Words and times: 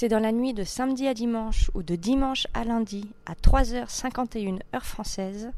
C'est 0.00 0.08
dans 0.08 0.18
la 0.18 0.32
nuit 0.32 0.54
de 0.54 0.64
samedi 0.64 1.06
à 1.06 1.12
dimanche 1.12 1.70
ou 1.74 1.82
de 1.82 1.94
dimanche 1.94 2.46
à 2.54 2.64
lundi 2.64 3.10
à 3.26 3.34
3h51 3.34 4.60
heure 4.74 4.86
française 4.86 5.52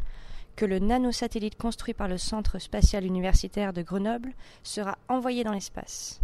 que 0.57 0.65
le 0.65 0.81
nanosatellite 0.81 1.57
construit 1.57 1.95
par 1.95 2.09
le 2.09 2.19
Centre 2.19 2.59
spatial 2.59 3.05
universitaire 3.05 3.73
de 3.73 3.83
Grenoble 3.83 4.33
sera 4.65 4.99
envoyé 5.09 5.45
dans 5.45 5.53
l'espace. 5.53 6.21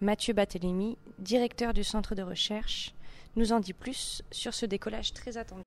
Mathieu 0.00 0.34
Barthélémy, 0.34 0.98
directeur 1.20 1.72
du 1.72 1.84
centre 1.84 2.16
de 2.16 2.22
recherche, 2.22 2.92
nous 3.36 3.52
en 3.52 3.60
dit 3.60 3.74
plus 3.74 4.22
sur 4.32 4.52
ce 4.52 4.66
décollage 4.66 5.12
très 5.12 5.36
attendu. 5.36 5.62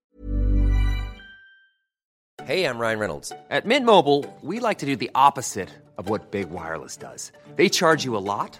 Hey, 2.46 2.66
I'm 2.66 2.78
Ryan 2.78 3.00
Reynolds. 3.00 3.32
At 3.50 3.62
Mint 3.66 3.86
Mobile, 3.86 4.26
we 4.44 4.60
like 4.60 4.80
to 4.80 4.86
do 4.86 4.98
the 4.98 5.12
opposite 5.16 5.70
of 5.98 6.10
what 6.10 6.30
Big 6.30 6.48
Wireless 6.52 6.98
does. 6.98 7.32
They 7.56 7.70
charge 7.70 8.04
you 8.04 8.18
a 8.18 8.20
lot, 8.20 8.60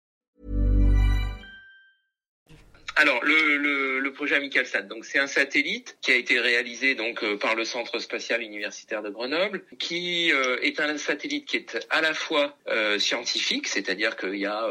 Alors 2.95 3.23
le, 3.23 3.57
le, 3.57 3.99
le 3.99 4.13
projet 4.13 4.35
AmicalSat, 4.35 4.83
donc 4.83 5.05
c'est 5.05 5.19
un 5.19 5.27
satellite 5.27 5.97
qui 6.01 6.11
a 6.11 6.15
été 6.15 6.39
réalisé 6.39 6.93
donc 6.95 7.23
euh, 7.23 7.37
par 7.37 7.55
le 7.55 7.63
Centre 7.63 7.99
spatial 7.99 8.41
universitaire 8.41 9.01
de 9.01 9.09
Grenoble, 9.09 9.63
qui 9.79 10.31
euh, 10.33 10.57
est 10.61 10.79
un 10.79 10.97
satellite 10.97 11.45
qui 11.45 11.57
est 11.57 11.87
à 11.89 12.01
la 12.01 12.13
fois 12.13 12.57
euh, 12.67 12.99
scientifique, 12.99 13.67
c'est-à-dire 13.67 14.17
qu'il 14.17 14.35
y 14.35 14.45
a 14.45 14.67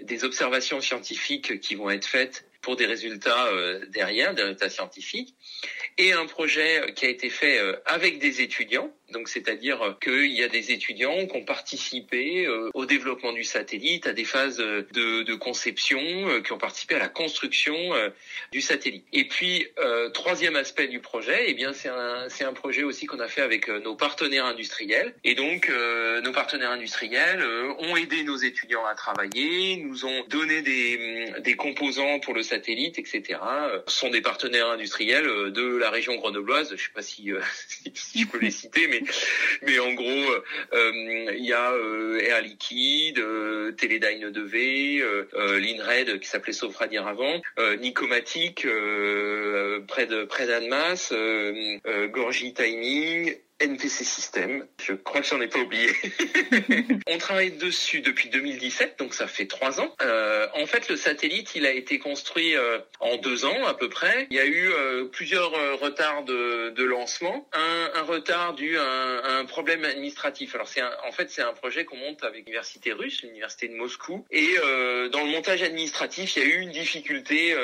des 0.00 0.24
observations 0.24 0.80
scientifiques 0.80 1.60
qui 1.60 1.74
vont 1.74 1.90
être 1.90 2.06
faites 2.06 2.44
pour 2.60 2.76
des 2.76 2.86
résultats 2.86 3.48
derrière, 3.88 4.34
des 4.34 4.42
résultats 4.42 4.70
scientifiques, 4.70 5.34
et 5.98 6.12
un 6.12 6.26
projet 6.26 6.92
qui 6.94 7.06
a 7.06 7.08
été 7.08 7.28
fait 7.28 7.60
avec 7.86 8.18
des 8.18 8.40
étudiants. 8.40 8.94
Donc, 9.12 9.28
c'est-à-dire 9.28 9.96
qu'il 10.02 10.32
y 10.32 10.42
a 10.42 10.48
des 10.48 10.72
étudiants 10.72 11.26
qui 11.26 11.36
ont 11.36 11.44
participé 11.44 12.46
euh, 12.46 12.70
au 12.74 12.86
développement 12.86 13.32
du 13.32 13.44
satellite, 13.44 14.06
à 14.06 14.12
des 14.12 14.24
phases 14.24 14.56
de, 14.56 15.22
de 15.22 15.34
conception, 15.34 16.00
euh, 16.00 16.40
qui 16.40 16.52
ont 16.52 16.58
participé 16.58 16.96
à 16.96 16.98
la 16.98 17.08
construction 17.08 17.76
euh, 17.94 18.10
du 18.50 18.60
satellite. 18.60 19.04
Et 19.12 19.26
puis, 19.28 19.66
euh, 19.78 20.10
troisième 20.10 20.56
aspect 20.56 20.88
du 20.88 21.00
projet, 21.00 21.44
eh 21.46 21.54
bien, 21.54 21.72
c'est 21.72 21.88
un, 21.88 22.28
c'est 22.28 22.44
un 22.44 22.52
projet 22.52 22.82
aussi 22.82 23.06
qu'on 23.06 23.20
a 23.20 23.28
fait 23.28 23.42
avec 23.42 23.68
euh, 23.68 23.80
nos 23.80 23.94
partenaires 23.94 24.46
industriels. 24.46 25.14
Et 25.24 25.34
donc, 25.34 25.68
euh, 25.68 26.20
nos 26.22 26.32
partenaires 26.32 26.70
industriels 26.70 27.40
euh, 27.42 27.72
ont 27.78 27.96
aidé 27.96 28.22
nos 28.24 28.36
étudiants 28.36 28.84
à 28.84 28.94
travailler, 28.94 29.76
nous 29.76 30.06
ont 30.06 30.24
donné 30.28 30.62
des, 30.62 31.32
des 31.40 31.54
composants 31.54 32.20
pour 32.20 32.34
le 32.34 32.42
satellite, 32.42 32.98
etc. 32.98 33.40
Euh, 33.42 33.80
Ce 33.86 33.98
sont 33.98 34.10
des 34.10 34.20
partenaires 34.22 34.68
industriels 34.68 35.26
euh, 35.26 35.50
de 35.50 35.76
la 35.76 35.90
région 35.90 36.16
grenobloise. 36.16 36.74
Je 36.76 36.82
sais 36.82 36.92
pas 36.94 37.02
si, 37.02 37.32
euh, 37.32 37.40
si 37.94 38.20
je 38.20 38.26
peux 38.26 38.38
les 38.38 38.50
citer, 38.50 38.86
mais 38.88 39.01
mais 39.62 39.78
en 39.78 39.92
gros, 39.94 40.34
euh, 40.74 41.32
il 41.36 41.44
y 41.44 41.52
a 41.52 41.72
euh, 41.72 42.20
Air 42.20 42.42
Liquide, 42.42 43.18
euh, 43.18 43.72
Teledyne 43.72 44.30
2V, 44.30 45.00
euh, 45.00 45.28
euh, 45.34 45.58
l'Inred 45.58 46.20
qui 46.20 46.28
s'appelait 46.28 46.52
Sofradir 46.52 47.06
avant, 47.06 47.40
Nicomatic 47.80 48.66
près 49.88 50.06
de 50.06 50.24
près 50.24 50.46
d'Annemasse, 50.46 51.12
Gorgie 52.12 52.54
Timing. 52.54 53.34
NPC 53.62 54.04
System, 54.04 54.66
je 54.80 54.92
crois 54.92 55.20
que 55.20 55.26
j'en 55.26 55.40
ai 55.40 55.46
pas 55.46 55.60
oublié. 55.60 55.90
On 57.06 57.18
travaille 57.18 57.52
dessus 57.52 58.00
depuis 58.00 58.28
2017, 58.28 58.98
donc 58.98 59.14
ça 59.14 59.26
fait 59.26 59.46
trois 59.46 59.80
ans. 59.80 59.94
Euh, 60.02 60.48
en 60.54 60.66
fait, 60.66 60.88
le 60.88 60.96
satellite, 60.96 61.54
il 61.54 61.64
a 61.66 61.70
été 61.70 61.98
construit 61.98 62.56
euh, 62.56 62.78
en 63.00 63.16
deux 63.16 63.44
ans 63.44 63.66
à 63.66 63.74
peu 63.74 63.88
près. 63.88 64.26
Il 64.30 64.36
y 64.36 64.40
a 64.40 64.46
eu 64.46 64.68
euh, 64.68 65.04
plusieurs 65.04 65.52
retards 65.80 66.24
de, 66.24 66.70
de 66.70 66.84
lancement. 66.84 67.48
Un, 67.52 67.90
un 67.94 68.02
retard 68.02 68.54
dû 68.54 68.76
à 68.76 68.82
un, 68.82 69.18
à 69.18 69.32
un 69.38 69.44
problème 69.44 69.84
administratif. 69.84 70.54
Alors 70.54 70.68
c'est 70.68 70.82
en 70.82 71.12
fait 71.12 71.30
c'est 71.30 71.42
un 71.42 71.52
projet 71.52 71.84
qu'on 71.84 71.96
monte 71.96 72.24
avec 72.24 72.40
l'université 72.40 72.92
russe, 72.92 73.22
l'université 73.22 73.68
de 73.68 73.74
Moscou. 73.74 74.26
Et 74.30 74.56
dans 75.12 75.24
le 75.24 75.30
montage 75.30 75.62
administratif, 75.62 76.36
il 76.36 76.42
y 76.42 76.46
a 76.46 76.48
eu 76.48 76.60
une 76.60 76.70
difficulté 76.70 77.54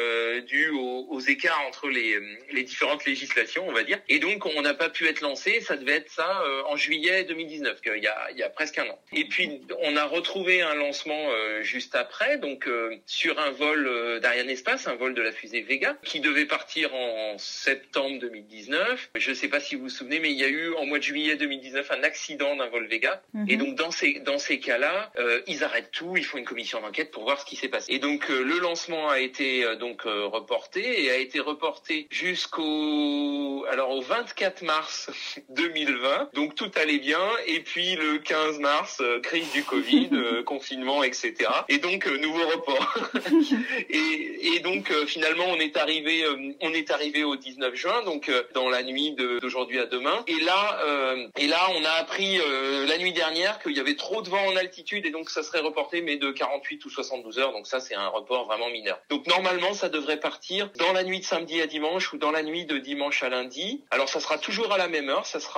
due 0.46 0.70
aux, 0.70 1.06
aux 1.10 1.20
écarts 1.20 1.62
entre 1.66 1.88
les, 1.88 2.18
les 2.52 2.62
différentes 2.62 3.04
législations, 3.04 3.66
on 3.68 3.72
va 3.72 3.82
dire. 3.82 3.98
Et 4.08 4.18
donc 4.18 4.46
on 4.46 4.62
n'a 4.62 4.74
pas 4.74 4.88
pu 4.88 5.06
être 5.06 5.20
lancé. 5.20 5.60
Ça 5.60 5.76
devait 5.76 5.87
être 5.90 6.10
ça 6.10 6.42
euh, 6.42 6.62
en 6.66 6.76
juillet 6.76 7.24
2019, 7.24 7.80
il 7.96 8.02
y 8.02 8.06
a, 8.06 8.30
il 8.30 8.38
y 8.38 8.42
a 8.42 8.48
presque 8.48 8.78
un 8.78 8.88
an. 8.88 8.98
Et 9.12 9.24
puis 9.24 9.62
on 9.82 9.96
a 9.96 10.04
retrouvé 10.04 10.62
un 10.62 10.74
lancement 10.74 11.30
euh, 11.30 11.62
juste 11.62 11.94
après, 11.94 12.38
donc 12.38 12.66
euh, 12.66 12.96
sur 13.06 13.38
un 13.38 13.50
vol 13.50 14.20
d'Ariane 14.20 14.50
Espace, 14.50 14.86
un 14.86 14.94
vol 14.94 15.14
de 15.14 15.22
la 15.22 15.32
fusée 15.32 15.62
Vega, 15.62 15.96
qui 16.04 16.20
devait 16.20 16.46
partir 16.46 16.94
en 16.94 17.36
septembre 17.38 18.18
2019. 18.20 19.10
Je 19.16 19.30
ne 19.30 19.34
sais 19.34 19.48
pas 19.48 19.60
si 19.60 19.76
vous 19.76 19.84
vous 19.84 19.88
souvenez, 19.88 20.20
mais 20.20 20.30
il 20.30 20.38
y 20.38 20.44
a 20.44 20.48
eu 20.48 20.74
en 20.74 20.86
mois 20.86 20.98
de 20.98 21.04
juillet 21.04 21.36
2019 21.36 21.90
un 21.90 22.02
accident 22.02 22.56
d'un 22.56 22.68
vol 22.68 22.86
Vega. 22.86 23.22
Et 23.46 23.56
donc 23.56 23.74
dans 23.74 23.90
ces 23.90 24.20
dans 24.20 24.38
ces 24.38 24.58
cas-là, 24.58 25.12
ils 25.46 25.64
arrêtent 25.64 25.90
tout, 25.90 26.16
ils 26.16 26.24
font 26.24 26.38
une 26.38 26.44
commission 26.44 26.80
d'enquête 26.80 27.10
pour 27.10 27.24
voir 27.24 27.40
ce 27.40 27.44
qui 27.44 27.56
s'est 27.56 27.68
passé. 27.68 27.92
Et 27.92 27.98
donc 27.98 28.28
le 28.28 28.58
lancement 28.58 29.08
a 29.08 29.20
été 29.20 29.76
donc 29.76 30.02
reporté 30.02 31.04
et 31.04 31.10
a 31.10 31.16
été 31.16 31.40
reporté 31.40 32.06
jusqu'au 32.10 33.64
alors 33.70 33.90
au 33.90 34.00
24 34.00 34.62
mars 34.62 35.10
2020. 35.84 36.30
Donc 36.34 36.54
tout 36.54 36.70
allait 36.76 36.98
bien 36.98 37.20
et 37.46 37.60
puis 37.60 37.94
le 37.96 38.18
15 38.18 38.58
mars 38.58 38.98
euh, 39.00 39.20
crise 39.20 39.50
du 39.52 39.62
Covid, 39.64 40.08
euh, 40.12 40.42
confinement, 40.42 41.02
etc. 41.02 41.34
Et 41.68 41.78
donc 41.78 42.06
euh, 42.06 42.16
nouveau 42.18 42.46
report. 42.48 42.98
et, 43.90 44.54
et 44.56 44.60
donc 44.60 44.92
finalement 45.06 45.44
on 45.48 45.56
est 45.60 45.76
arrivé 45.76 46.24
on 46.60 46.72
est 46.72 46.90
arrivé 46.90 47.24
au 47.24 47.36
19 47.36 47.74
juin 47.74 48.02
donc 48.04 48.30
dans 48.54 48.68
la 48.68 48.82
nuit 48.82 49.12
de- 49.12 49.38
d'aujourd'hui 49.40 49.78
à 49.78 49.86
demain 49.86 50.24
et 50.26 50.40
là 50.40 50.80
euh, 50.84 51.26
et 51.36 51.46
là 51.46 51.60
on 51.76 51.84
a 51.84 51.90
appris 51.92 52.38
euh, 52.40 52.86
la 52.86 52.98
nuit 52.98 53.12
dernière 53.12 53.58
qu'il 53.60 53.76
y 53.76 53.80
avait 53.80 53.96
trop 53.96 54.22
de 54.22 54.28
vent 54.28 54.44
en 54.46 54.56
altitude 54.56 55.06
et 55.06 55.10
donc 55.10 55.30
ça 55.30 55.42
serait 55.42 55.60
reporté 55.60 56.02
mais 56.02 56.16
de 56.16 56.30
48 56.30 56.84
ou 56.84 56.90
72 56.90 57.38
heures 57.38 57.52
donc 57.52 57.66
ça 57.66 57.80
c'est 57.80 57.94
un 57.94 58.08
report 58.08 58.46
vraiment 58.46 58.70
mineur. 58.70 58.98
Donc 59.10 59.26
normalement 59.26 59.74
ça 59.74 59.88
devrait 59.88 60.20
partir 60.20 60.70
dans 60.78 60.92
la 60.92 61.04
nuit 61.04 61.20
de 61.20 61.24
samedi 61.24 61.60
à 61.60 61.66
dimanche 61.66 62.12
ou 62.12 62.18
dans 62.18 62.30
la 62.30 62.42
nuit 62.42 62.64
de 62.64 62.78
dimanche 62.78 63.22
à 63.22 63.28
lundi. 63.28 63.82
Alors 63.90 64.08
ça 64.08 64.20
sera 64.20 64.38
toujours 64.38 64.72
à 64.72 64.78
la 64.78 64.88
même 64.88 65.08
heure, 65.08 65.26
ça 65.26 65.40
sera 65.40 65.57